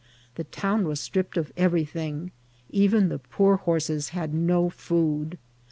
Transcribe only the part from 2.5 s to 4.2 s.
even the poor horses